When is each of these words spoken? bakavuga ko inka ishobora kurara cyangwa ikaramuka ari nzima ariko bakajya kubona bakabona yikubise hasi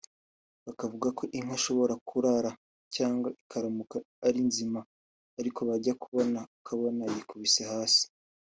bakavuga 0.65 1.07
ko 1.17 1.23
inka 1.37 1.53
ishobora 1.59 1.93
kurara 2.07 2.51
cyangwa 2.95 3.27
ikaramuka 3.41 3.97
ari 4.27 4.39
nzima 4.49 4.79
ariko 5.39 5.59
bakajya 5.67 5.93
kubona 6.03 6.39
bakabona 6.55 7.03
yikubise 7.13 7.61
hasi 7.71 8.03